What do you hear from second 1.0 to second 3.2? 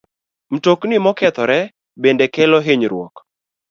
mokethore bende kelo hinyruok.